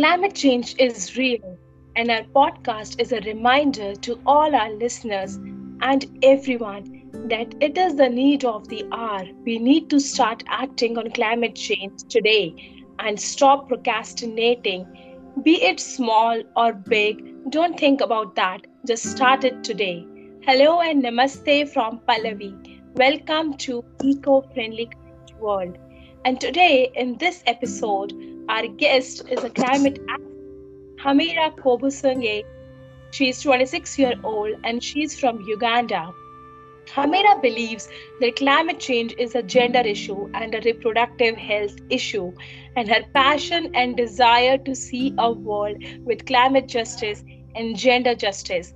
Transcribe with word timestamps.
Climate 0.00 0.34
change 0.34 0.76
is 0.78 1.14
real, 1.18 1.58
and 1.94 2.10
our 2.10 2.22
podcast 2.22 2.98
is 2.98 3.12
a 3.12 3.20
reminder 3.20 3.94
to 3.96 4.18
all 4.24 4.54
our 4.56 4.72
listeners 4.72 5.34
and 5.82 6.06
everyone 6.22 7.10
that 7.28 7.54
it 7.60 7.76
is 7.76 7.96
the 7.96 8.08
need 8.08 8.46
of 8.46 8.66
the 8.68 8.82
hour. 8.92 9.26
We 9.44 9.58
need 9.58 9.90
to 9.90 10.00
start 10.00 10.42
acting 10.48 10.96
on 10.96 11.10
climate 11.10 11.54
change 11.54 12.04
today 12.08 12.54
and 12.98 13.20
stop 13.20 13.68
procrastinating. 13.68 14.86
Be 15.44 15.62
it 15.62 15.78
small 15.78 16.42
or 16.56 16.72
big, 16.72 17.50
don't 17.50 17.78
think 17.78 18.00
about 18.00 18.34
that. 18.36 18.66
Just 18.86 19.04
start 19.04 19.44
it 19.44 19.62
today. 19.62 20.06
Hello 20.46 20.80
and 20.80 21.04
namaste 21.04 21.74
from 21.74 22.00
Pallavi. 22.08 22.54
Welcome 22.94 23.58
to 23.58 23.84
Eco 24.02 24.40
Friendly 24.54 24.88
World. 25.38 25.76
And 26.24 26.40
today, 26.40 26.90
in 26.94 27.18
this 27.18 27.42
episode, 27.46 28.14
our 28.50 28.66
guest 28.66 29.22
is 29.30 29.44
a 29.44 29.50
climate 29.50 29.98
activist, 30.06 31.02
Hamira 31.02 31.56
Kobusingye. 31.56 32.42
She 33.12 33.28
is 33.28 33.40
26 33.42 33.98
years 33.98 34.18
old 34.24 34.56
and 34.64 34.82
she's 34.82 35.18
from 35.18 35.40
Uganda. 35.42 36.12
Hamira 36.88 37.40
believes 37.40 37.88
that 38.20 38.34
climate 38.34 38.80
change 38.80 39.14
is 39.18 39.36
a 39.36 39.42
gender 39.44 39.78
issue 39.78 40.28
and 40.34 40.52
a 40.52 40.60
reproductive 40.62 41.36
health 41.36 41.76
issue, 41.90 42.32
and 42.74 42.88
her 42.88 43.04
passion 43.14 43.70
and 43.74 43.96
desire 43.96 44.58
to 44.58 44.74
see 44.74 45.14
a 45.18 45.30
world 45.30 45.76
with 46.04 46.26
climate 46.26 46.66
justice 46.66 47.22
and 47.54 47.76
gender 47.76 48.16
justice. 48.16 48.74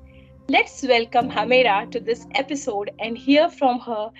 Let's 0.48 0.83
welcome 0.84 1.28
Hamira 1.28 1.91
to 1.91 1.98
this 1.98 2.27
episode 2.36 2.92
and 3.00 3.19
hear 3.19 3.50
from 3.50 3.80
her 3.80 4.11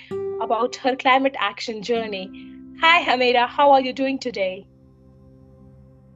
about 0.42 0.74
her 0.77 0.96
climate 0.96 1.36
action 1.38 1.80
journey. 1.80 2.28
Hi, 2.80 3.05
Hamira. 3.05 3.46
How 3.48 3.70
are 3.70 3.80
you 3.80 3.92
doing 3.92 4.18
today? 4.18 4.66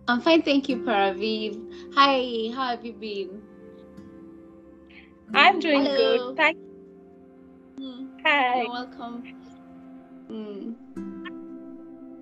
I'm 0.09 0.23
fine, 0.23 0.41
thank 0.42 0.70
you, 0.70 0.78
Pallavi. 0.78 1.61
Hi, 1.95 2.51
how 2.55 2.69
have 2.69 2.84
you 2.84 2.95
been? 2.95 3.42
I'm 5.34 5.61
doing 5.61 5.83
Hello. 5.83 6.28
good. 6.31 6.37
Thank 6.37 6.56
Mm, 7.78 8.09
Hi. 8.25 8.62
You're 8.62 8.70
welcome. 8.70 9.23
Mm. 10.31 10.75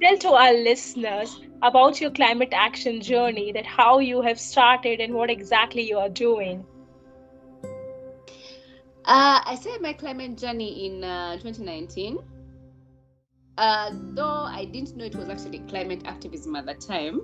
Tell 0.03 0.19
to 0.19 0.29
our 0.31 0.53
listeners 0.53 1.39
about 1.62 2.01
your 2.01 2.11
climate 2.11 2.53
action 2.53 3.01
journey, 3.01 3.53
that 3.53 3.64
how 3.64 4.01
you 4.01 4.20
have 4.20 4.41
started 4.41 5.01
and 5.01 5.14
what 5.14 5.31
exactly 5.31 5.83
you 5.83 5.98
are 5.98 6.09
doing. 6.09 6.67
Uh, 9.05 9.41
I 9.45 9.57
started 9.61 9.81
my 9.81 9.92
climate 9.92 10.37
journey 10.37 10.87
in 10.87 11.05
uh, 11.05 11.37
2019. 11.39 12.19
Uh, 13.57 13.91
though 14.14 14.42
I 14.45 14.64
didn't 14.64 14.97
know 14.97 15.05
it 15.05 15.14
was 15.14 15.29
actually 15.29 15.61
climate 15.61 16.03
activism 16.05 16.57
at 16.57 16.67
that 16.67 16.81
time, 16.81 17.20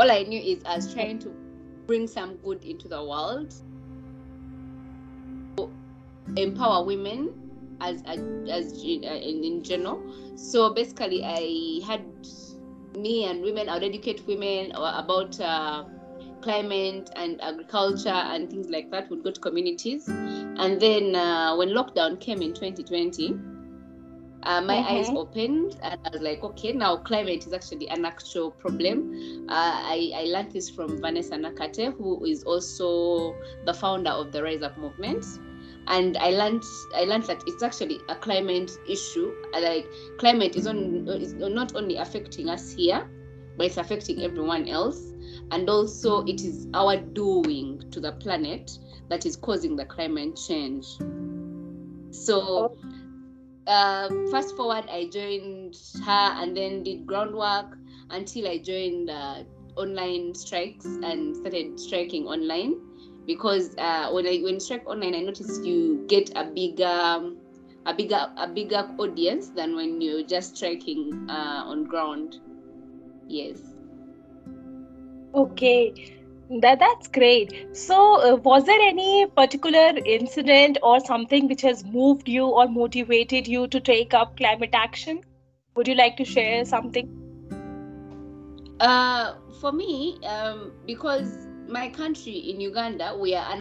all 0.00 0.10
I 0.10 0.22
knew 0.22 0.40
is 0.40 0.62
I 0.64 0.76
was 0.76 0.94
trying 0.94 1.18
to 1.20 1.28
bring 1.86 2.08
some 2.08 2.36
good 2.36 2.64
into 2.64 2.88
the 2.88 3.04
world, 3.04 3.54
empower 6.36 6.84
women 6.84 7.34
as 7.82 8.02
as, 8.06 8.72
uh, 8.72 8.86
in 8.86 9.44
in 9.44 9.62
general. 9.62 10.00
So 10.36 10.72
basically, 10.72 11.22
I 11.22 11.84
had 11.86 12.02
me 12.96 13.24
and 13.26 13.42
women. 13.42 13.68
I 13.68 13.74
would 13.74 13.84
educate 13.84 14.26
women 14.26 14.72
about 14.74 15.38
uh, 15.38 15.84
climate 16.40 17.10
and 17.16 17.38
agriculture 17.42 18.08
and 18.32 18.48
things 18.48 18.70
like 18.70 18.90
that. 18.92 19.10
Would 19.10 19.22
go 19.22 19.30
to 19.32 19.40
communities, 19.40 20.08
and 20.08 20.80
then 20.80 21.14
uh, 21.14 21.56
when 21.56 21.68
lockdown 21.68 22.18
came 22.18 22.40
in 22.40 22.54
2020 22.54 23.49
uh, 24.42 24.60
my 24.60 24.78
eyes 24.86 25.10
Mhm. 25.10 25.14
opened 25.14 25.76
and 25.82 25.96
I 26.04 26.10
was 26.12 26.22
like, 26.22 26.42
okay, 26.42 26.72
now 26.72 26.96
climate 26.98 27.46
is 27.46 27.52
actually 27.52 27.88
an 27.88 28.04
actual 28.04 28.50
problem. 28.52 29.08
Uh, 29.48 29.78
I, 29.84 30.12
I 30.16 30.24
learned 30.24 30.52
this 30.52 30.70
from 30.70 31.00
Vanessa 31.00 31.36
Nakate, 31.36 31.94
who 31.96 32.24
is 32.24 32.42
also 32.44 33.38
the 33.64 33.74
founder 33.74 34.10
of 34.10 34.32
the 34.32 34.42
Rise 34.42 34.62
Up 34.62 34.76
movement. 34.76 35.24
And 35.86 36.16
I 36.18 36.30
learned 36.30 36.62
I 36.94 37.04
learned 37.04 37.24
that 37.24 37.42
it's 37.46 37.62
actually 37.62 38.00
a 38.08 38.16
climate 38.16 38.70
issue. 38.88 39.32
Uh, 39.54 39.60
Like 39.60 39.86
climate 40.18 40.56
is 40.56 40.66
on 40.66 41.06
is 41.08 41.34
not 41.34 41.74
only 41.76 41.96
affecting 41.96 42.48
us 42.48 42.70
here, 42.72 43.08
but 43.56 43.66
it's 43.66 43.76
affecting 43.78 44.22
everyone 44.22 44.68
else. 44.68 45.12
And 45.50 45.68
also 45.68 46.22
it 46.26 46.44
is 46.44 46.68
our 46.74 46.96
doing 46.96 47.80
to 47.90 48.00
the 48.00 48.12
planet 48.12 48.70
that 49.08 49.26
is 49.26 49.36
causing 49.36 49.76
the 49.76 49.84
climate 49.86 50.36
change. 50.36 51.02
So 52.10 52.76
uh, 53.70 54.10
fast 54.30 54.56
forward, 54.56 54.84
I 54.90 55.08
joined 55.12 55.76
her 56.04 56.28
and 56.42 56.56
then 56.56 56.82
did 56.82 57.06
groundwork 57.06 57.78
until 58.10 58.48
I 58.48 58.58
joined 58.58 59.08
uh, 59.10 59.44
online 59.76 60.34
strikes 60.34 60.84
and 60.86 61.36
started 61.36 61.78
striking 61.78 62.26
online. 62.26 62.74
Because 63.26 63.76
uh, 63.78 64.10
when 64.10 64.26
I 64.26 64.38
when 64.38 64.58
strike 64.58 64.86
online, 64.86 65.14
I 65.14 65.20
noticed 65.20 65.64
you 65.64 66.04
get 66.08 66.30
a 66.34 66.44
bigger, 66.44 67.32
a 67.86 67.94
bigger, 67.94 68.26
a 68.36 68.48
bigger 68.48 68.90
audience 68.98 69.50
than 69.50 69.76
when 69.76 70.00
you're 70.00 70.24
just 70.24 70.56
striking 70.56 71.26
uh, 71.30 71.62
on 71.66 71.84
ground. 71.84 72.36
Yes. 73.28 73.58
Okay, 75.32 75.94
that 76.58 76.80
that's 76.80 77.06
great. 77.06 77.76
So, 77.76 78.20
uh, 78.20 78.36
was 78.36 78.64
there 78.64 78.80
any 78.80 79.26
particular 79.26 79.92
incident 80.04 80.78
or 80.82 80.98
something 81.00 81.46
which 81.48 81.62
has 81.62 81.84
moved 81.84 82.28
you 82.28 82.46
or 82.46 82.68
motivated 82.68 83.46
you 83.46 83.68
to 83.68 83.80
take 83.80 84.14
up 84.14 84.36
climate 84.36 84.70
action? 84.72 85.20
Would 85.76 85.86
you 85.86 85.94
like 85.94 86.16
to 86.16 86.24
share 86.24 86.64
something? 86.64 87.08
Uh, 88.80 89.34
for 89.60 89.70
me, 89.70 90.18
um, 90.24 90.72
because 90.86 91.46
my 91.68 91.88
country 91.88 92.32
in 92.32 92.60
Uganda, 92.60 93.16
we 93.16 93.34
are 93.34 93.60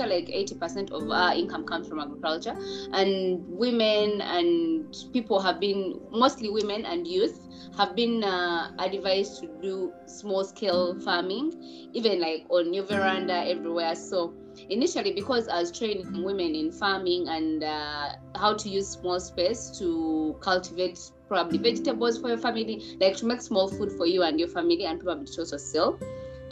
un- 0.00 0.10
like 0.10 0.28
80% 0.28 0.90
of 0.92 1.10
our 1.10 1.34
income 1.34 1.64
comes 1.64 1.88
from 1.88 2.00
agriculture. 2.00 2.54
And 2.92 3.44
women 3.48 4.20
and 4.20 4.84
people 5.12 5.40
have 5.40 5.60
been 5.60 6.00
mostly 6.10 6.50
women 6.50 6.84
and 6.84 7.06
youth 7.06 7.38
have 7.76 7.94
been 7.94 8.24
uh, 8.24 8.70
advised 8.78 9.40
to 9.40 9.46
do 9.62 9.92
small 10.06 10.44
scale 10.44 10.98
farming 11.00 11.52
even 11.92 12.20
like 12.20 12.44
on 12.50 12.72
your 12.74 12.84
veranda 12.84 13.48
everywhere. 13.48 13.94
So 13.94 14.34
initially 14.68 15.12
because 15.12 15.48
i 15.48 15.60
was 15.60 15.70
training 15.76 16.22
women 16.22 16.54
in 16.54 16.70
farming 16.70 17.26
and 17.28 17.64
uh, 17.64 18.08
how 18.36 18.52
to 18.52 18.68
use 18.68 18.88
small 18.88 19.18
space 19.18 19.70
to 19.78 20.36
cultivate 20.40 20.98
probably 21.28 21.58
vegetables 21.58 22.18
for 22.18 22.28
your 22.28 22.38
family 22.38 22.82
like 23.00 23.16
to 23.16 23.26
make 23.26 23.40
small 23.40 23.68
food 23.68 23.90
for 23.92 24.06
you 24.06 24.22
and 24.22 24.38
your 24.38 24.48
family 24.48 24.84
and 24.84 25.00
probably 25.00 25.26
to 25.26 25.40
also 25.40 25.56
sell 25.56 25.98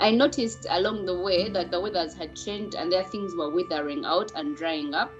I 0.00 0.10
noticed 0.10 0.66
along 0.70 1.06
the 1.06 1.18
way 1.18 1.48
that 1.50 1.70
the 1.70 1.80
weathers 1.80 2.14
had 2.14 2.36
changed 2.36 2.76
and 2.76 2.90
their 2.90 3.04
things 3.04 3.34
were 3.36 3.50
withering 3.50 4.04
out 4.04 4.32
and 4.36 4.56
drying 4.56 4.94
up, 4.94 5.12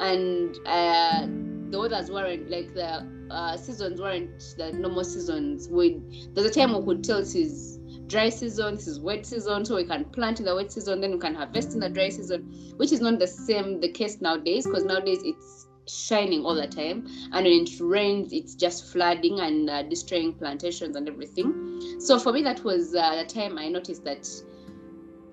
and 0.00 0.58
uh, 0.66 1.26
the 1.70 1.78
weathers 1.78 2.10
weren't 2.10 2.50
like 2.50 2.72
the 2.74 3.06
uh, 3.30 3.56
seasons 3.56 4.00
weren't 4.00 4.42
the 4.58 4.72
normal 4.72 5.04
seasons. 5.04 5.68
We 5.68 6.00
there's 6.34 6.46
a 6.46 6.52
time 6.52 6.78
we 6.78 6.84
could 6.84 7.02
tell 7.04 7.18
this 7.18 7.34
is 7.34 7.78
dry 8.06 8.28
season, 8.28 8.74
this 8.74 8.86
is 8.86 9.00
wet 9.00 9.24
season, 9.26 9.64
so 9.64 9.76
we 9.76 9.84
can 9.84 10.04
plant 10.06 10.38
in 10.38 10.46
the 10.46 10.54
wet 10.54 10.70
season, 10.70 11.00
then 11.00 11.12
we 11.12 11.18
can 11.18 11.34
harvest 11.34 11.72
in 11.72 11.80
the 11.80 11.88
dry 11.88 12.08
season, 12.10 12.52
which 12.76 12.92
is 12.92 13.00
not 13.00 13.18
the 13.18 13.26
same 13.26 13.80
the 13.80 13.88
case 13.88 14.20
nowadays 14.20 14.66
because 14.66 14.84
nowadays 14.84 15.20
it's 15.24 15.66
shining 15.88 16.44
all 16.44 16.54
the 16.54 16.66
time. 16.66 17.06
And 17.32 17.44
when 17.44 17.62
it 17.62 17.70
rains 17.80 18.32
it's 18.32 18.54
just 18.54 18.86
flooding 18.86 19.40
and 19.40 19.68
uh, 19.68 19.82
destroying 19.82 20.34
plantations 20.34 20.96
and 20.96 21.08
everything. 21.08 21.98
So 22.00 22.18
for 22.18 22.32
me 22.32 22.42
that 22.42 22.64
was 22.64 22.94
uh, 22.94 23.16
the 23.16 23.24
time 23.24 23.58
i 23.58 23.68
noticed 23.68 24.04
that 24.04 24.26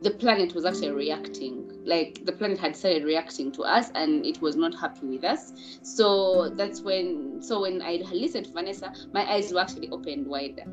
the 0.02 0.12
planet 0.12 0.54
was 0.56 0.66
actually 0.66 0.92
reacting. 0.92 1.70
Like 1.86 2.26
the 2.26 2.32
planet 2.32 2.58
had 2.60 2.76
started 2.76 3.04
reacting 3.04 3.52
to 3.54 3.64
us 3.64 3.92
and 3.96 4.26
it 4.26 4.42
was 4.42 4.56
not 4.56 4.74
happy 4.76 5.08
with 5.08 5.24
us. 5.24 5.52
So 5.84 6.50
that's 6.56 6.82
when 6.82 7.42
so 7.42 7.62
when 7.62 7.82
i 7.82 8.02
listened 8.12 8.46
to 8.48 8.52
vanessa 8.54 8.92
my 9.14 9.30
eyes 9.32 9.52
were 9.52 9.60
actually 9.60 9.90
opened 9.90 10.28
wider. 10.28 10.64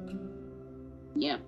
Yeah 1.15 1.39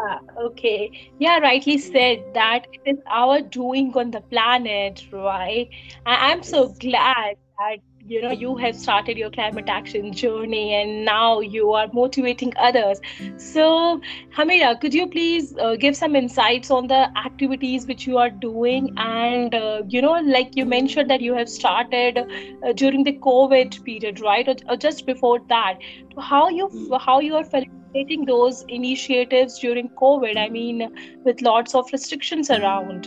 Ah, 0.00 0.20
okay. 0.46 0.90
Yeah, 1.18 1.38
rightly 1.38 1.78
said 1.78 2.18
that 2.34 2.66
it 2.72 2.80
is 2.84 2.98
our 3.10 3.40
doing 3.40 3.92
on 3.96 4.10
the 4.10 4.20
planet, 4.20 5.02
right? 5.12 5.68
I- 6.06 6.30
I'm 6.30 6.42
so 6.42 6.68
glad 6.80 7.36
that 7.58 7.78
you 8.06 8.20
know 8.22 8.30
you 8.30 8.56
have 8.56 8.76
started 8.76 9.16
your 9.18 9.30
climate 9.30 9.68
action 9.68 10.12
journey 10.12 10.72
and 10.74 11.04
now 11.04 11.40
you 11.40 11.72
are 11.72 11.88
motivating 11.92 12.52
others. 12.58 13.00
So, 13.36 14.00
Hamira, 14.36 14.78
could 14.80 14.94
you 14.94 15.06
please 15.08 15.54
uh, 15.60 15.76
give 15.76 15.96
some 15.96 16.14
insights 16.16 16.70
on 16.70 16.86
the 16.88 17.00
activities 17.26 17.86
which 17.86 18.06
you 18.06 18.18
are 18.18 18.30
doing? 18.30 18.90
And 18.96 19.54
uh, 19.54 19.82
you 19.88 20.02
know, 20.02 20.18
like 20.38 20.50
you 20.56 20.64
mentioned 20.66 21.10
that 21.10 21.20
you 21.20 21.34
have 21.34 21.48
started 21.48 22.18
uh, 22.18 22.72
during 22.74 23.04
the 23.04 23.18
COVID 23.30 23.82
period, 23.84 24.20
right? 24.20 24.48
Or, 24.48 24.56
or 24.68 24.76
just 24.76 25.06
before 25.06 25.40
that. 25.48 25.78
How 26.30 26.48
you 26.48 26.70
Mm. 26.72 26.98
how 27.06 27.20
you 27.20 27.34
are 27.36 27.44
those 28.04 28.64
initiatives 28.68 29.58
during 29.58 29.88
COVID? 29.90 30.36
I 30.36 30.48
mean, 30.48 30.88
with 31.24 31.40
lots 31.42 31.74
of 31.74 31.88
restrictions 31.92 32.50
around. 32.50 33.06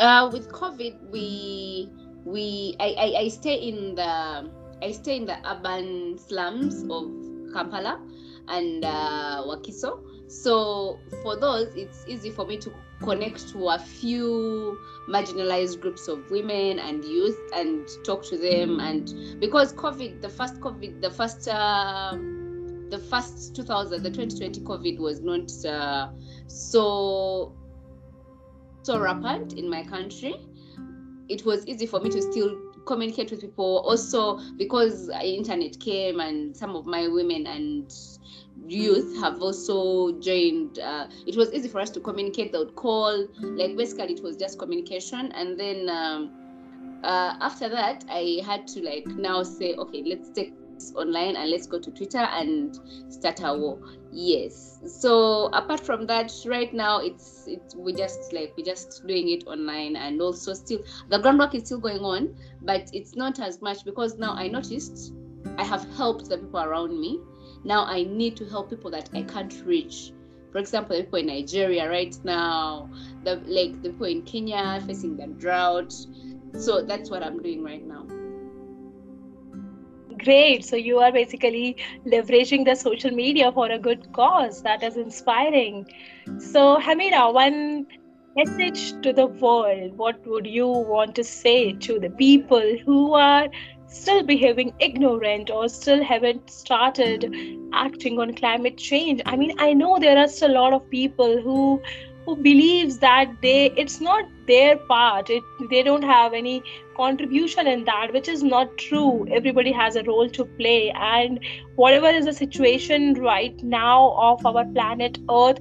Uh, 0.00 0.30
with 0.32 0.50
COVID, 0.52 1.10
we 1.10 1.88
we 2.24 2.76
I, 2.78 2.94
I, 2.98 3.20
I 3.20 3.28
stay 3.28 3.54
in 3.54 3.94
the 3.94 4.50
I 4.82 4.92
stay 4.92 5.16
in 5.16 5.26
the 5.26 5.36
urban 5.48 6.18
slums 6.18 6.84
of 6.90 7.10
Kampala 7.52 8.00
and 8.48 8.84
uh, 8.84 9.42
Wakiso. 9.46 10.00
So 10.28 10.98
for 11.22 11.36
those, 11.36 11.74
it's 11.74 12.04
easy 12.06 12.30
for 12.30 12.46
me 12.46 12.58
to 12.58 12.72
connect 13.02 13.48
to 13.48 13.68
a 13.68 13.78
few 13.78 14.78
marginalized 15.08 15.80
groups 15.80 16.06
of 16.08 16.30
women 16.30 16.78
and 16.78 17.02
youth 17.04 17.38
and 17.54 17.88
talk 18.04 18.24
to 18.24 18.36
them. 18.36 18.78
And 18.80 19.40
because 19.40 19.72
COVID, 19.72 20.20
the 20.20 20.28
first 20.28 20.60
COVID, 20.60 21.00
the 21.00 21.10
first 21.10 21.48
uh, 21.48 22.16
the 22.90 22.98
first 22.98 23.54
2000, 23.54 24.02
the 24.02 24.10
2020 24.10 24.60
COVID 24.62 24.98
was 24.98 25.20
not 25.20 25.50
uh, 25.64 26.08
so 26.46 27.54
so 28.82 28.98
rampant 28.98 29.54
in 29.54 29.68
my 29.68 29.82
country. 29.84 30.34
It 31.28 31.44
was 31.44 31.66
easy 31.66 31.86
for 31.86 32.00
me 32.00 32.08
to 32.10 32.22
still 32.22 32.56
communicate 32.86 33.30
with 33.30 33.42
people. 33.42 33.82
Also, 33.86 34.38
because 34.56 35.10
internet 35.22 35.78
came 35.78 36.20
and 36.20 36.56
some 36.56 36.74
of 36.74 36.86
my 36.86 37.06
women 37.06 37.46
and 37.46 37.94
youth 38.66 39.20
have 39.20 39.42
also 39.42 40.18
joined. 40.20 40.78
Uh, 40.78 41.06
it 41.26 41.36
was 41.36 41.52
easy 41.52 41.68
for 41.68 41.80
us 41.80 41.90
to 41.90 42.00
communicate. 42.00 42.52
They 42.52 42.58
would 42.58 42.76
call, 42.76 43.28
like 43.40 43.76
basically 43.76 44.14
it 44.14 44.22
was 44.22 44.36
just 44.36 44.58
communication. 44.58 45.32
And 45.32 45.60
then 45.60 45.88
um, 45.90 46.30
uh, 47.04 47.36
after 47.40 47.68
that, 47.68 48.04
I 48.08 48.40
had 48.44 48.66
to 48.68 48.82
like 48.82 49.06
now 49.06 49.42
say, 49.42 49.74
okay, 49.74 50.02
let's 50.06 50.30
take 50.30 50.54
online 50.94 51.36
and 51.36 51.50
let's 51.50 51.66
go 51.66 51.78
to 51.78 51.90
Twitter 51.90 52.18
and 52.18 52.78
start 53.08 53.40
a 53.42 53.56
war. 53.56 53.78
Yes. 54.12 54.80
So 54.86 55.46
apart 55.52 55.80
from 55.80 56.06
that, 56.06 56.32
right 56.46 56.72
now 56.72 57.00
it's 57.00 57.44
it's 57.46 57.74
we 57.74 57.92
just 57.92 58.32
like 58.32 58.54
we're 58.56 58.64
just 58.64 59.06
doing 59.06 59.28
it 59.28 59.46
online 59.46 59.96
and 59.96 60.20
also 60.20 60.54
still 60.54 60.80
the 61.08 61.18
groundwork 61.18 61.54
is 61.54 61.64
still 61.66 61.80
going 61.80 62.00
on, 62.00 62.34
but 62.62 62.90
it's 62.92 63.16
not 63.16 63.40
as 63.40 63.60
much 63.60 63.84
because 63.84 64.18
now 64.18 64.32
I 64.32 64.48
noticed 64.48 65.12
I 65.56 65.64
have 65.64 65.84
helped 65.96 66.28
the 66.28 66.38
people 66.38 66.60
around 66.60 66.98
me 66.98 67.20
now 67.64 67.84
I 67.84 68.04
need 68.04 68.36
to 68.36 68.46
help 68.46 68.70
people 68.70 68.90
that 68.92 69.10
I 69.14 69.22
can't 69.22 69.54
reach. 69.64 70.12
For 70.52 70.58
example, 70.58 70.96
the 70.96 71.04
people 71.04 71.18
in 71.18 71.26
Nigeria 71.26 71.88
right 71.88 72.16
now, 72.24 72.90
the 73.24 73.36
like 73.46 73.82
the 73.82 73.90
people 73.90 74.06
in 74.06 74.22
Kenya 74.22 74.82
facing 74.86 75.16
the 75.16 75.26
drought. 75.26 75.92
So 76.58 76.82
that's 76.82 77.10
what 77.10 77.22
I'm 77.22 77.42
doing 77.42 77.62
right 77.62 77.86
now. 77.86 78.06
Great. 80.18 80.64
So 80.64 80.76
you 80.76 80.98
are 80.98 81.12
basically 81.12 81.76
leveraging 82.06 82.64
the 82.64 82.74
social 82.74 83.10
media 83.10 83.52
for 83.52 83.70
a 83.70 83.78
good 83.78 84.12
cause. 84.12 84.62
That 84.62 84.82
is 84.82 84.96
inspiring. 84.96 85.86
So 86.38 86.78
Hamira, 86.78 87.32
one 87.32 87.86
message 88.36 89.00
to 89.02 89.12
the 89.12 89.26
world. 89.26 89.96
What 89.96 90.26
would 90.26 90.46
you 90.46 90.68
want 90.68 91.14
to 91.16 91.24
say 91.24 91.72
to 91.72 91.98
the 91.98 92.10
people 92.10 92.76
who 92.84 93.14
are 93.14 93.48
still 93.86 94.22
behaving 94.22 94.72
ignorant 94.80 95.50
or 95.50 95.68
still 95.68 96.02
haven't 96.02 96.50
started 96.50 97.34
acting 97.72 98.18
on 98.18 98.34
climate 98.34 98.76
change 98.76 99.20
i 99.26 99.36
mean 99.36 99.52
i 99.58 99.72
know 99.72 99.98
there 99.98 100.18
are 100.18 100.28
still 100.28 100.50
a 100.50 100.58
lot 100.58 100.72
of 100.72 100.88
people 100.90 101.40
who 101.42 101.80
who 102.28 102.36
believes 102.36 102.98
that 102.98 103.30
they 103.40 103.70
it's 103.82 104.00
not 104.02 104.26
their 104.46 104.76
part. 104.76 105.30
It, 105.30 105.42
they 105.70 105.82
don't 105.82 106.02
have 106.02 106.34
any 106.34 106.62
contribution 106.94 107.66
in 107.66 107.84
that 107.86 108.12
which 108.12 108.28
is 108.28 108.42
not 108.42 108.76
true. 108.76 109.26
Everybody 109.30 109.72
has 109.72 109.96
a 109.96 110.02
role 110.02 110.28
to 110.38 110.44
play. 110.44 110.90
And 110.90 111.40
whatever 111.76 112.08
is 112.08 112.26
the 112.26 112.34
situation 112.34 113.14
right 113.14 113.62
now 113.62 114.10
of 114.28 114.44
our 114.44 114.66
planet 114.66 115.18
earth 115.30 115.58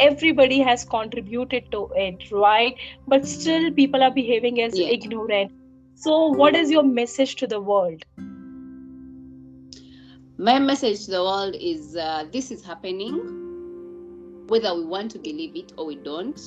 everybody 0.00 0.60
has 0.60 0.84
contributed 0.84 1.70
to 1.72 1.88
it 1.96 2.30
right? 2.30 2.76
But 3.08 3.26
still 3.26 3.70
people 3.72 4.02
are 4.02 4.10
behaving 4.12 4.60
as 4.60 4.78
yeah. 4.78 4.88
ignorant. 4.88 5.52
So, 5.96 6.26
what 6.28 6.54
is 6.54 6.70
your 6.70 6.84
message 6.84 7.36
to 7.36 7.48
the 7.48 7.60
world? 7.60 8.04
My 10.38 10.58
message 10.58 11.06
to 11.06 11.10
the 11.12 11.22
world 11.22 11.56
is 11.58 11.96
uh, 11.96 12.26
this 12.32 12.50
is 12.50 12.64
happening, 12.64 13.43
whether 14.46 14.74
we 14.74 14.84
want 14.84 15.10
to 15.12 15.18
believe 15.18 15.56
it 15.56 15.72
or 15.76 15.86
we 15.86 15.96
don't, 15.96 16.40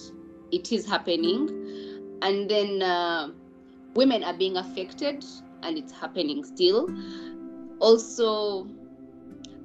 it 0.51 0.71
is 0.71 0.85
happening. 0.85 1.49
And 2.21 2.49
then 2.49 2.81
uh, 2.81 3.29
women 3.95 4.23
are 4.23 4.33
being 4.33 4.57
affected, 4.57 5.23
and 5.63 5.77
it's 5.77 5.91
happening 5.91 6.43
still. 6.43 6.89
Also, 7.79 8.67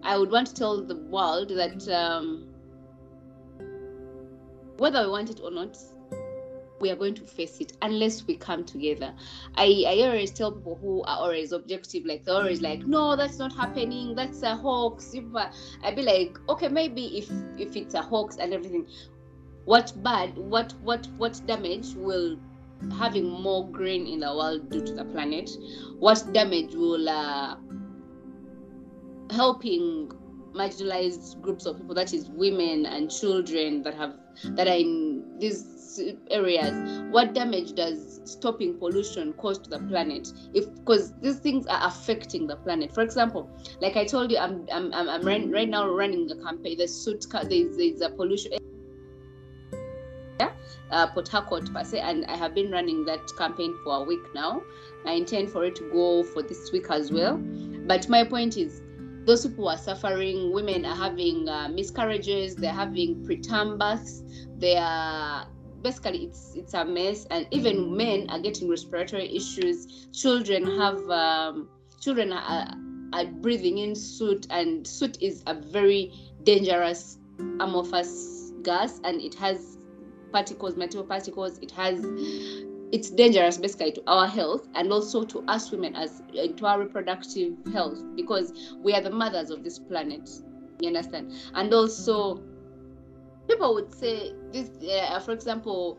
I 0.02 0.18
would 0.18 0.30
want 0.30 0.48
to 0.48 0.54
tell 0.54 0.82
the 0.82 0.96
world 0.96 1.48
that 1.50 1.88
um, 1.88 2.46
whether 4.76 5.02
we 5.04 5.10
want 5.10 5.30
it 5.30 5.40
or 5.42 5.50
not, 5.50 5.76
we 6.82 6.90
are 6.90 6.96
going 6.96 7.14
to 7.14 7.24
face 7.24 7.60
it 7.60 7.72
unless 7.80 8.26
we 8.26 8.36
come 8.36 8.64
together. 8.64 9.14
I, 9.54 9.84
I 9.86 10.00
always 10.00 10.32
tell 10.32 10.52
people 10.52 10.76
who 10.82 11.02
are 11.04 11.16
always 11.16 11.52
objective, 11.52 12.04
like 12.04 12.24
they're 12.24 12.34
always 12.34 12.60
like, 12.60 12.84
no, 12.86 13.16
that's 13.16 13.38
not 13.38 13.54
happening, 13.54 14.14
that's 14.14 14.42
a 14.42 14.56
hoax. 14.56 15.14
I'd 15.84 15.96
be 15.96 16.02
like, 16.02 16.36
okay, 16.48 16.68
maybe 16.68 17.18
if 17.18 17.30
if 17.56 17.76
it's 17.76 17.94
a 17.94 18.02
hoax 18.02 18.36
and 18.36 18.52
everything, 18.52 18.86
what 19.64 19.92
bad, 20.02 20.36
what 20.36 20.74
what 20.82 21.06
what 21.16 21.40
damage 21.46 21.94
will 21.94 22.36
having 22.98 23.30
more 23.30 23.70
green 23.70 24.08
in 24.08 24.20
the 24.20 24.34
world 24.34 24.68
do 24.70 24.84
to 24.84 24.92
the 24.92 25.04
planet? 25.04 25.50
What 26.00 26.32
damage 26.32 26.74
will 26.74 27.08
uh, 27.08 27.56
helping 29.30 30.10
marginalized 30.54 31.40
groups 31.40 31.66
of 31.66 31.76
people, 31.78 31.94
that 31.94 32.12
is 32.12 32.28
women 32.30 32.86
and 32.86 33.10
children 33.10 33.82
that 33.82 33.94
have 33.94 34.14
that 34.44 34.66
are 34.66 34.76
in 34.76 35.22
these 35.38 36.00
areas 36.30 37.02
what 37.10 37.34
damage 37.34 37.74
does 37.74 38.20
stopping 38.24 38.78
pollution 38.78 39.32
cause 39.34 39.58
to 39.58 39.68
the 39.68 39.78
planet 39.80 40.32
if 40.54 40.64
because 40.76 41.12
these 41.20 41.38
things 41.38 41.66
are 41.66 41.86
affecting 41.86 42.46
the 42.46 42.56
planet 42.56 42.90
for 42.94 43.02
example 43.02 43.50
like 43.80 43.94
i 43.94 44.04
told 44.04 44.30
you 44.30 44.38
i'm 44.38 44.66
i'm 44.72 44.92
i'm, 44.94 45.08
I'm 45.08 45.22
right, 45.22 45.46
right 45.50 45.68
now 45.68 45.86
running 45.86 46.30
a 46.30 46.36
campaign 46.36 46.78
the 46.78 46.88
suit 46.88 47.26
there's, 47.30 47.76
there's 47.76 48.00
a 48.00 48.08
pollution 48.08 48.52
uh, 50.92 51.06
Port 51.06 51.28
Harcourt 51.28 51.72
per 51.72 51.82
se, 51.82 52.00
and 52.00 52.24
I 52.26 52.36
have 52.36 52.54
been 52.54 52.70
running 52.70 53.04
that 53.06 53.20
campaign 53.36 53.74
for 53.82 53.96
a 53.96 54.02
week 54.02 54.22
now. 54.34 54.62
I 55.06 55.12
intend 55.12 55.50
for 55.50 55.64
it 55.64 55.74
to 55.76 55.90
go 55.90 56.22
for 56.22 56.42
this 56.42 56.70
week 56.70 56.86
as 56.90 57.10
well. 57.10 57.38
But 57.86 58.08
my 58.08 58.24
point 58.24 58.56
is, 58.56 58.82
those 59.24 59.46
people 59.46 59.68
are 59.68 59.78
suffering. 59.78 60.52
Women 60.52 60.84
are 60.84 60.96
having 60.96 61.48
uh, 61.48 61.68
miscarriages. 61.68 62.56
They're 62.56 62.72
having 62.72 63.24
preterm 63.24 63.78
births. 63.78 64.22
They 64.58 64.76
are 64.76 65.46
basically 65.82 66.24
it's 66.24 66.54
it's 66.54 66.74
a 66.74 66.84
mess 66.84 67.26
and 67.30 67.46
even 67.50 67.96
men 67.96 68.28
are 68.30 68.38
getting 68.38 68.68
respiratory 68.68 69.34
issues 69.34 70.06
children 70.12 70.64
have 70.78 70.98
um, 71.10 71.68
children 72.00 72.32
are, 72.32 72.72
are 73.12 73.26
breathing 73.26 73.78
in 73.78 73.94
soot 73.94 74.46
and 74.50 74.86
soot 74.86 75.20
is 75.20 75.42
a 75.46 75.54
very 75.54 76.12
dangerous 76.44 77.18
amorphous 77.60 78.52
gas 78.62 79.00
and 79.04 79.20
it 79.20 79.34
has 79.34 79.78
particles 80.32 80.76
material 80.76 81.06
particles 81.06 81.58
it 81.58 81.70
has 81.70 82.04
it's 82.92 83.10
dangerous 83.10 83.56
basically 83.56 83.92
to 83.92 84.02
our 84.06 84.26
health 84.26 84.68
and 84.74 84.92
also 84.92 85.24
to 85.24 85.42
us 85.48 85.70
women 85.70 85.96
as 85.96 86.22
to 86.56 86.66
our 86.66 86.80
reproductive 86.80 87.54
health 87.72 87.98
because 88.14 88.76
we 88.82 88.92
are 88.92 89.00
the 89.00 89.10
mothers 89.10 89.50
of 89.50 89.64
this 89.64 89.78
planet. 89.78 90.28
You 90.80 90.88
understand? 90.88 91.32
And 91.54 91.72
also 91.72 92.42
people 93.48 93.74
would 93.74 93.92
say 93.92 94.32
this 94.52 94.70
uh, 94.88 95.18
for 95.20 95.32
example 95.32 95.98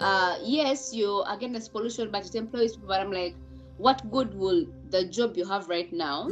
uh, 0.00 0.36
yes 0.42 0.94
you're 0.94 1.24
against 1.28 1.72
pollution 1.72 2.10
but 2.10 2.24
it 2.24 2.34
employs 2.34 2.76
people 2.76 2.88
but 2.88 3.00
i'm 3.00 3.12
like 3.12 3.34
what 3.76 4.10
good 4.10 4.34
will 4.34 4.66
the 4.90 5.04
job 5.04 5.36
you 5.36 5.44
have 5.44 5.68
right 5.68 5.92
now 5.92 6.28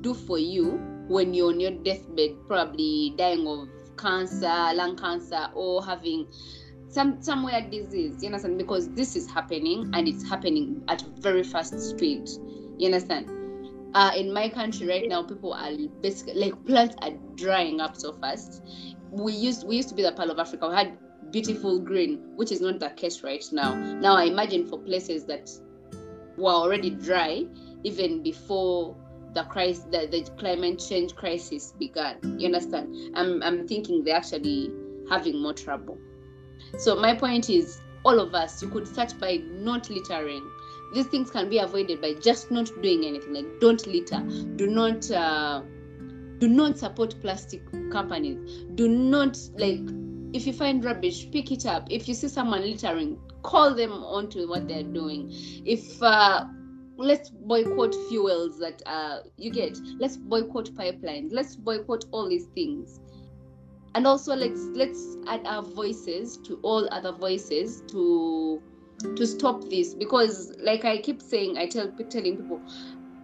do 0.00 0.14
for 0.14 0.38
you 0.38 0.80
when 1.08 1.34
you're 1.34 1.48
on 1.48 1.60
your 1.60 1.72
deathbed 1.82 2.30
probably 2.46 3.14
dying 3.16 3.46
of 3.46 3.68
cancer 3.98 4.72
lung 4.74 4.96
cancer 4.96 5.48
or 5.54 5.84
having 5.84 6.26
some 6.90 7.22
somewhere 7.22 7.66
disease 7.70 8.16
you 8.20 8.26
understand 8.26 8.58
because 8.58 8.88
this 8.90 9.16
is 9.16 9.30
happening 9.30 9.90
and 9.94 10.08
it's 10.08 10.28
happening 10.28 10.82
at 10.88 11.02
very 11.18 11.42
fast 11.42 11.78
speed 11.80 12.28
you 12.78 12.86
understand 12.86 13.30
uh, 13.94 14.12
in 14.16 14.32
my 14.32 14.48
country 14.48 14.86
right 14.86 15.08
now 15.08 15.22
people 15.22 15.52
are 15.52 15.70
basically 16.00 16.34
like 16.34 16.66
plants 16.66 16.94
are 17.02 17.12
drying 17.36 17.80
up 17.80 17.96
so 17.96 18.12
fast 18.12 18.62
we 19.10 19.32
used 19.32 19.66
we 19.66 19.76
used 19.76 19.88
to 19.88 19.94
be 19.94 20.02
the 20.02 20.12
pearl 20.12 20.30
of 20.30 20.38
Africa. 20.38 20.68
We 20.68 20.74
had 20.74 20.98
beautiful 21.30 21.78
green, 21.78 22.20
which 22.36 22.52
is 22.52 22.60
not 22.60 22.80
the 22.80 22.90
case 22.90 23.22
right 23.22 23.44
now. 23.52 23.74
Now 23.74 24.16
I 24.16 24.24
imagine 24.24 24.66
for 24.66 24.78
places 24.78 25.24
that 25.26 25.50
were 26.36 26.50
already 26.50 26.90
dry 26.90 27.44
even 27.84 28.22
before 28.22 28.96
the 29.32 29.44
crisis 29.44 29.84
the, 29.84 30.08
the 30.10 30.28
climate 30.38 30.78
change 30.78 31.14
crisis 31.14 31.72
began. 31.78 32.18
You 32.38 32.46
understand? 32.46 32.94
I'm 33.14 33.42
I'm 33.42 33.66
thinking 33.66 34.04
they're 34.04 34.16
actually 34.16 34.70
having 35.08 35.42
more 35.42 35.54
trouble. 35.54 35.98
So 36.78 36.96
my 36.96 37.14
point 37.14 37.50
is 37.50 37.80
all 38.04 38.18
of 38.18 38.34
us, 38.34 38.62
you 38.62 38.68
could 38.68 38.86
start 38.86 39.14
by 39.20 39.42
not 39.50 39.90
littering. 39.90 40.48
These 40.94 41.06
things 41.06 41.30
can 41.30 41.48
be 41.48 41.58
avoided 41.58 42.00
by 42.00 42.14
just 42.14 42.50
not 42.50 42.70
doing 42.82 43.04
anything. 43.04 43.34
Like 43.34 43.60
don't 43.60 43.86
litter. 43.86 44.20
Do 44.56 44.66
not 44.66 45.10
uh, 45.10 45.62
do 46.40 46.48
not 46.48 46.78
support 46.78 47.14
plastic 47.20 47.60
companies 47.92 48.64
do 48.74 48.88
not 48.88 49.38
like 49.56 49.80
if 50.32 50.46
you 50.46 50.52
find 50.52 50.82
rubbish 50.82 51.30
pick 51.30 51.52
it 51.52 51.66
up 51.66 51.86
if 51.90 52.08
you 52.08 52.14
see 52.14 52.28
someone 52.28 52.62
littering 52.62 53.18
call 53.42 53.74
them 53.74 53.92
onto 53.92 54.48
what 54.48 54.66
they're 54.66 54.82
doing 54.82 55.28
if 55.66 56.02
uh, 56.02 56.44
let's 56.96 57.28
boycott 57.28 57.94
fuels 58.08 58.58
that 58.58 58.82
uh 58.86 59.18
you 59.36 59.50
get 59.50 59.78
let's 59.98 60.16
boycott 60.16 60.70
pipelines 60.70 61.28
let's 61.30 61.56
boycott 61.56 62.04
all 62.10 62.28
these 62.28 62.46
things 62.54 63.00
and 63.94 64.06
also 64.06 64.34
let's 64.34 64.60
let's 64.74 65.16
add 65.26 65.46
our 65.46 65.62
voices 65.62 66.36
to 66.38 66.58
all 66.62 66.88
other 66.92 67.12
voices 67.12 67.82
to 67.88 68.62
to 69.16 69.26
stop 69.26 69.62
this. 69.68 69.94
Because 69.94 70.52
like 70.60 70.84
i 70.84 70.98
keep 70.98 71.20
saying 71.22 71.58
i 71.58 71.66
tell 71.66 71.90
telling 72.08 72.36
people 72.36 72.60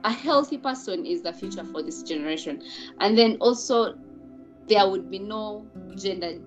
a 0.04 0.10
healthy 0.12 0.58
person 0.58 1.04
is 1.04 1.22
the 1.22 1.32
future 1.32 1.64
for 1.64 1.82
this 1.82 2.02
generation. 2.02 2.62
And 3.00 3.16
then 3.16 3.36
also 3.40 3.94
there 4.68 4.88
would 4.88 5.10
be 5.10 5.18
no 5.18 5.66
gender 5.96 6.38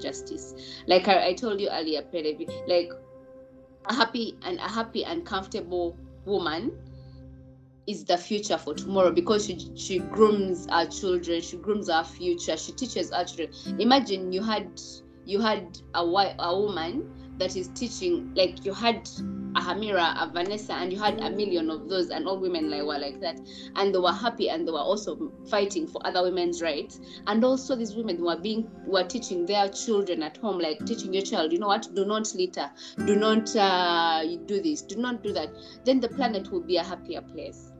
justice. 0.00 0.54
Like 0.86 1.08
i, 1.08 1.28
I 1.28 1.34
told 1.34 1.60
you 1.60 1.68
earlier 1.70 2.02
like 2.66 2.90
a 3.86 3.94
happy 3.94 4.38
and 4.42 4.58
a 4.58 4.68
happy 4.68 5.04
and 5.04 5.24
comfortable 5.24 5.96
woman 6.24 6.72
is 7.86 8.04
the 8.04 8.16
future 8.16 8.58
for 8.58 8.74
tomorrow 8.74 9.10
because 9.10 9.46
she 9.46 9.58
she 9.76 9.98
grooms 9.98 10.66
our 10.68 10.86
children 10.86 11.40
she 11.40 11.56
grooms 11.56 11.88
our 11.88 12.04
future 12.04 12.56
she 12.56 12.72
teaches 12.72 13.10
our 13.10 13.24
children. 13.24 13.50
Imagine 13.80 14.32
you 14.32 14.42
had 14.42 14.80
you 15.24 15.40
had 15.40 15.78
a 15.94 16.00
a 16.00 16.58
woman 16.60 17.10
that 17.38 17.56
is 17.56 17.68
teaching 17.68 18.32
like 18.34 18.64
you 18.64 18.72
had 18.72 19.08
a 19.54 19.60
Hamira, 19.60 20.22
a 20.22 20.30
Vanessa, 20.32 20.74
and 20.74 20.92
you 20.92 20.98
had 20.98 21.20
a 21.20 21.30
million 21.30 21.70
of 21.70 21.88
those, 21.88 22.10
and 22.10 22.26
all 22.26 22.38
women 22.38 22.70
like 22.70 22.82
were 22.82 22.98
like 22.98 23.20
that, 23.20 23.40
and 23.76 23.94
they 23.94 23.98
were 23.98 24.12
happy, 24.12 24.48
and 24.48 24.66
they 24.66 24.72
were 24.72 24.78
also 24.78 25.32
fighting 25.48 25.86
for 25.86 26.04
other 26.06 26.22
women's 26.22 26.62
rights, 26.62 27.00
and 27.26 27.44
also 27.44 27.76
these 27.76 27.94
women 27.94 28.22
were 28.22 28.36
being 28.36 28.70
were 28.86 29.04
teaching 29.04 29.46
their 29.46 29.68
children 29.68 30.22
at 30.22 30.36
home, 30.38 30.58
like 30.58 30.84
teaching 30.86 31.12
your 31.12 31.22
child, 31.22 31.52
you 31.52 31.58
know 31.58 31.68
what, 31.68 31.94
do 31.94 32.04
not 32.04 32.32
litter, 32.34 32.70
do 33.06 33.16
not 33.16 33.54
uh, 33.56 34.22
do 34.46 34.62
this, 34.62 34.82
do 34.82 34.96
not 34.96 35.22
do 35.22 35.32
that. 35.32 35.50
Then 35.84 36.00
the 36.00 36.08
planet 36.08 36.50
will 36.50 36.62
be 36.62 36.76
a 36.76 36.84
happier 36.84 37.20
place. 37.20 37.72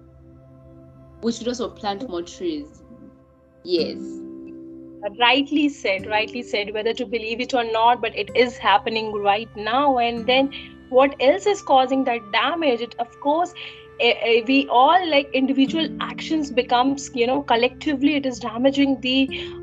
We 1.22 1.32
should 1.32 1.48
also 1.48 1.70
plant 1.70 2.08
more 2.08 2.22
trees. 2.22 2.82
Yes. 3.64 3.98
Rightly 5.18 5.68
said 5.68 6.06
rightly 6.06 6.42
said 6.42 6.72
whether 6.72 6.92
to 6.94 7.04
believe 7.04 7.40
it 7.40 7.54
or 7.54 7.64
not 7.64 8.00
but 8.00 8.16
it 8.16 8.30
is 8.36 8.56
happening 8.56 9.12
right 9.12 9.48
now. 9.56 9.98
And 9.98 10.26
then 10.26 10.52
what 10.92 11.14
else 11.20 11.46
is 11.46 11.62
causing 11.62 12.04
that 12.04 12.20
damage? 12.32 12.80
It 12.80 12.94
of 12.98 13.20
course 13.20 13.54
eh, 14.00 14.14
eh, 14.30 14.42
we 14.46 14.68
all 14.68 15.10
like 15.10 15.30
individual 15.32 15.88
actions 16.00 16.50
becomes 16.50 17.10
you 17.14 17.26
know 17.26 17.42
collectively 17.42 18.16
it 18.16 18.26
is 18.26 18.40
damaging 18.40 19.00
the 19.00 19.18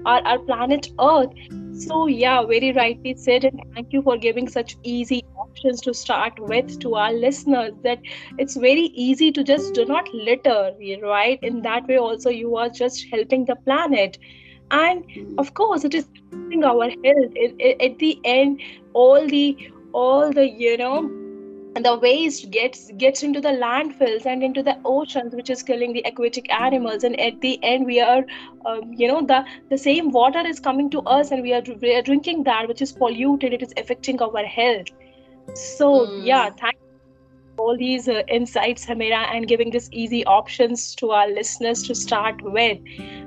our, 0.05 0.21
our 0.25 0.39
planet 0.39 0.89
earth. 0.99 1.29
So 1.73 2.07
yeah 2.07 2.43
very 2.45 2.71
rightly 2.73 3.15
said 3.15 3.45
and 3.45 3.61
thank 3.73 3.93
you 3.93 4.01
for 4.01 4.17
giving 4.17 4.49
such 4.49 4.75
easy 4.83 5.23
options 5.37 5.81
to 5.81 5.93
start 5.93 6.39
with 6.39 6.79
to 6.79 6.95
our 6.95 7.13
listeners 7.13 7.73
that 7.83 7.99
it's 8.37 8.57
very 8.57 8.87
easy 9.07 9.31
to 9.31 9.43
just 9.43 9.73
do 9.73 9.85
not 9.85 10.13
litter 10.13 10.73
right? 11.03 11.39
In 11.41 11.61
that 11.61 11.87
way 11.87 11.97
also 11.97 12.29
you 12.29 12.55
are 12.57 12.69
just 12.69 13.05
helping 13.11 13.45
the 13.45 13.55
planet. 13.55 14.17
And 14.71 15.03
of 15.37 15.53
course 15.53 15.83
it 15.83 15.93
is 15.95 16.07
our 16.63 16.89
health. 16.89 17.33
It, 17.35 17.55
it, 17.59 17.81
at 17.81 17.99
the 17.99 18.19
end 18.23 18.61
all 18.93 19.27
the 19.27 19.71
all 19.93 20.31
the 20.31 20.47
you 20.47 20.77
know 20.77 21.09
the 21.75 21.97
waste 21.97 22.49
gets 22.51 22.91
gets 22.97 23.23
into 23.23 23.39
the 23.39 23.49
landfills 23.49 24.25
and 24.25 24.43
into 24.43 24.63
the 24.63 24.77
oceans 24.85 25.35
which 25.35 25.49
is 25.49 25.63
killing 25.63 25.93
the 25.93 26.01
aquatic 26.01 26.51
animals. 26.51 27.03
And 27.03 27.19
at 27.19 27.39
the 27.41 27.59
end 27.63 27.85
we 27.85 27.99
are 28.01 28.25
um, 28.65 28.93
you 28.93 29.07
know 29.07 29.21
the 29.21 29.45
the 29.69 29.77
same 29.77 30.11
water 30.11 30.45
is 30.45 30.59
coming 30.59 30.89
to 30.91 31.01
us 31.01 31.31
and 31.31 31.43
we 31.43 31.53
are, 31.53 31.63
we 31.81 31.95
are 31.95 32.01
drinking 32.01 32.43
that 32.43 32.67
which 32.67 32.81
is 32.81 32.91
polluted. 32.91 33.53
It 33.53 33.61
is 33.61 33.73
affecting 33.77 34.21
our 34.21 34.45
health. 34.45 34.87
So 35.55 36.07
mm. 36.07 36.25
yeah 36.25 36.49
thank 36.49 36.75
all 37.59 37.77
these 37.77 38.07
uh, 38.07 38.23
insights, 38.27 38.85
Hamira, 38.85 39.27
and 39.33 39.47
giving 39.47 39.69
this 39.71 39.89
easy 39.91 40.25
options 40.25 40.95
to 40.95 41.11
our 41.11 41.29
listeners 41.29 41.83
to 41.83 41.95
start 41.95 42.41
with. 42.41 42.79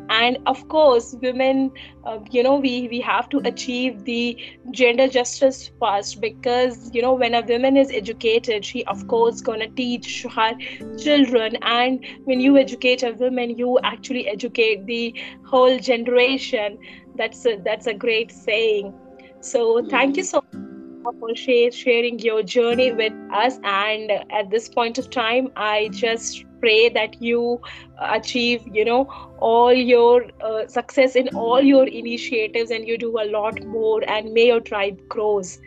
And 0.09 0.39
of 0.47 0.69
course, 0.69 1.15
women, 1.23 1.71
uh, 2.05 2.19
you 2.31 2.43
know, 2.43 2.57
we, 2.57 2.89
we 2.89 3.01
have 3.01 3.29
to 3.31 3.39
achieve 3.45 4.05
the 4.05 4.37
gender 4.71 5.09
justice 5.09 5.71
first 5.81 6.21
because, 6.21 6.91
you 6.93 7.03
know, 7.03 7.15
when 7.15 7.35
a 7.35 7.43
woman 7.43 7.77
is 7.77 7.91
educated, 7.93 8.65
she, 8.65 8.85
of 8.87 9.07
course, 9.09 9.41
gonna 9.41 9.69
teach 9.69 10.27
her 10.35 10.53
children. 10.99 11.57
And 11.63 12.05
when 12.25 12.41
you 12.41 12.57
educate 12.57 13.03
a 13.03 13.13
woman, 13.13 13.57
you 13.57 13.79
actually 13.85 14.29
educate 14.29 14.87
the 14.87 15.15
whole 15.45 15.79
generation. 15.79 16.79
That's 17.17 17.45
a, 17.47 17.57
that's 17.65 17.87
a 17.87 17.95
great 17.95 18.31
saying. 18.33 18.93
So 19.41 19.87
thank 19.89 20.17
you 20.17 20.25
so 20.25 20.43
much 20.53 20.72
for 21.19 21.35
sharing 21.35 22.19
your 22.19 22.43
journey 22.43 22.93
with 22.93 23.13
us. 23.33 23.59
And 23.65 24.11
at 24.31 24.51
this 24.51 24.69
point 24.69 24.99
of 24.99 25.11
time, 25.11 25.51
I 25.57 25.89
just 25.93 26.45
pray 26.61 26.89
that 26.91 27.21
you 27.21 27.61
achieve, 27.99 28.63
you 28.73 28.85
know, 28.85 29.05
all 29.39 29.73
your 29.73 30.27
uh, 30.41 30.67
success 30.69 31.17
in 31.17 31.29
all 31.35 31.61
your 31.61 31.87
initiatives 31.87 32.71
and 32.71 32.87
you 32.87 32.97
do 32.97 33.19
a 33.19 33.27
lot 33.27 33.63
more 33.65 34.03
and 34.09 34.33
may 34.33 34.47
your 34.47 34.61
tribe 34.61 35.01
grows. 35.09 35.59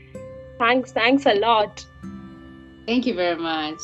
Thanks, 0.58 0.92
thanks 0.92 1.26
a 1.26 1.34
lot. 1.36 1.86
Thank 2.86 3.06
you 3.06 3.14
very 3.14 3.36
much. 3.36 3.82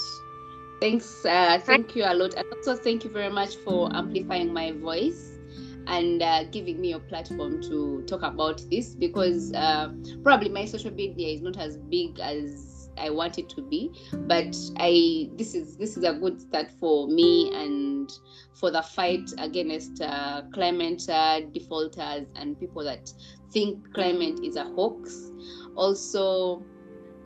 Thanks, 0.79 1.25
uh, 1.25 1.59
thank 1.63 1.95
you 1.95 2.03
a 2.05 2.13
lot. 2.13 2.33
And 2.35 2.45
also 2.53 2.75
thank 2.75 3.03
you 3.03 3.09
very 3.09 3.31
much 3.31 3.55
for 3.57 3.93
amplifying 3.93 4.53
my 4.53 4.71
voice 4.71 5.40
and 5.87 6.21
uh, 6.21 6.43
giving 6.45 6.79
me 6.79 6.93
a 6.93 6.99
platform 6.99 7.61
to 7.63 8.03
talk 8.07 8.21
about 8.21 8.61
this 8.69 8.95
because 8.95 9.53
uh, 9.53 9.91
probably 10.23 10.49
my 10.49 10.65
social 10.65 10.91
media 10.91 11.29
is 11.29 11.41
not 11.41 11.57
as 11.57 11.77
big 11.77 12.19
as 12.19 12.89
I 12.97 13.09
want 13.09 13.37
it 13.37 13.49
to 13.49 13.61
be, 13.61 13.91
but 14.27 14.55
I 14.77 15.29
this 15.35 15.55
is 15.55 15.77
this 15.77 15.97
is 15.97 16.03
a 16.03 16.13
good 16.13 16.41
start 16.41 16.71
for 16.79 17.07
me 17.07 17.51
and 17.53 18.11
for 18.53 18.69
the 18.69 18.81
fight 18.81 19.31
against 19.37 20.01
uh, 20.01 20.43
climate 20.53 21.03
uh, 21.09 21.41
defaulters 21.53 22.27
and 22.35 22.59
people 22.59 22.83
that 22.83 23.11
think 23.51 23.93
climate 23.93 24.39
is 24.43 24.55
a 24.55 24.65
hoax. 24.65 25.31
Also, 25.75 26.63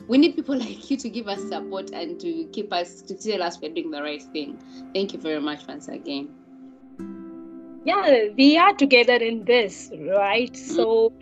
we 0.08 0.18
need 0.18 0.36
people 0.36 0.56
like 0.58 0.88
you 0.90 0.96
to 0.96 1.10
give 1.10 1.28
us 1.28 1.42
support 1.48 1.90
and 1.90 2.18
to 2.20 2.48
keep 2.52 2.72
us 2.72 3.02
to 3.02 3.14
tell 3.14 3.42
us 3.42 3.60
we're 3.60 3.74
doing 3.74 3.90
the 3.90 4.02
right 4.02 4.22
thing. 4.32 4.58
Thank 4.94 5.12
you 5.12 5.20
very 5.20 5.40
much 5.40 5.66
once 5.66 5.88
again 5.88 6.45
yeah 7.86 8.26
we 8.36 8.58
are 8.58 8.74
together 8.74 9.16
in 9.16 9.44
this 9.44 9.90
right? 10.16 10.56
So 10.56 11.12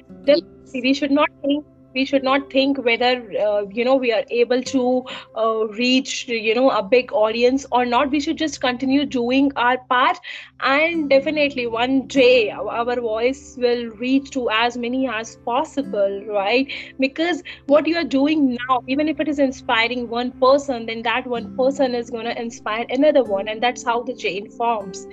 we 0.74 0.94
should 0.94 1.12
not 1.12 1.30
think 1.42 1.64
we 1.94 2.04
should 2.04 2.24
not 2.24 2.50
think 2.52 2.78
whether 2.84 3.12
uh, 3.40 3.62
you 3.70 3.84
know 3.84 3.96
we 3.96 4.12
are 4.12 4.24
able 4.30 4.62
to 4.62 5.04
uh, 5.36 5.66
reach 5.78 6.28
you 6.28 6.54
know 6.54 6.70
a 6.70 6.82
big 6.82 7.12
audience 7.12 7.66
or 7.72 7.84
not. 7.86 8.10
We 8.10 8.20
should 8.20 8.38
just 8.38 8.60
continue 8.60 9.04
doing 9.06 9.52
our 9.56 9.78
part 9.90 10.18
and 10.60 11.08
definitely 11.10 11.66
one 11.66 12.06
day 12.08 12.50
our 12.50 13.00
voice 13.00 13.54
will 13.58 13.86
reach 14.04 14.30
to 14.32 14.48
as 14.50 14.76
many 14.76 15.08
as 15.08 15.36
possible 15.44 16.24
right? 16.28 16.72
Because 16.98 17.42
what 17.66 17.86
you 17.86 17.96
are 17.96 18.04
doing 18.04 18.56
now 18.68 18.80
even 18.88 19.08
if 19.08 19.20
it 19.20 19.28
is 19.28 19.38
inspiring 19.38 20.08
one 20.08 20.32
person 20.40 20.86
then 20.86 21.02
that 21.02 21.26
one 21.26 21.48
person 21.56 21.94
is 21.94 22.10
going 22.10 22.24
to 22.26 22.40
inspire 22.40 22.86
another 22.90 23.24
one 23.24 23.48
and 23.48 23.62
that's 23.62 23.84
how 23.84 24.02
the 24.02 24.14
chain 24.14 24.50
forms 24.50 25.06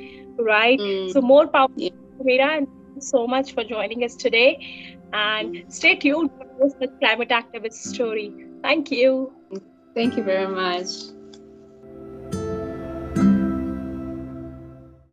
right? 0.43 0.79
Mm. 0.79 1.11
So 1.11 1.21
more 1.21 1.47
power, 1.47 1.69
yeah. 1.75 1.89
Mira, 2.23 2.57
and 2.57 2.67
so 2.99 3.27
much 3.27 3.53
for 3.53 3.63
joining 3.63 4.03
us 4.03 4.15
today. 4.15 4.97
And 5.13 5.63
stay 5.67 5.95
tuned 5.95 6.31
for 6.37 6.69
the 6.79 6.87
climate 6.99 7.29
activist 7.29 7.73
story. 7.93 8.33
Thank 8.61 8.91
you. 8.91 9.33
Thank 9.93 10.17
you 10.17 10.23
very 10.23 10.47
much. 10.47 10.87